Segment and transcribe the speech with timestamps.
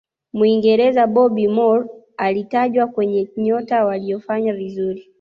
[0.33, 5.09] muingereza bobby moore alitajwa kwenye nyota waliyofanya vizuri